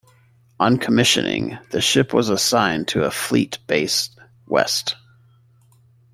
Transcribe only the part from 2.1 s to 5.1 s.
was assigned to Fleet Base West.